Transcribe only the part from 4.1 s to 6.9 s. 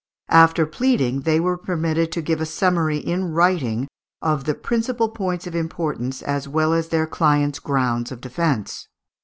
of "the principal points of importance as well as